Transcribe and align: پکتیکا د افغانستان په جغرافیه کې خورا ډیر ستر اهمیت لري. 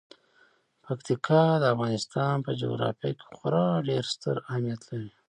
پکتیکا 0.85 1.43
د 1.59 1.63
افغانستان 1.73 2.35
په 2.45 2.51
جغرافیه 2.61 3.11
کې 3.19 3.27
خورا 3.37 3.67
ډیر 3.87 4.03
ستر 4.13 4.35
اهمیت 4.49 4.81
لري. 4.89 5.11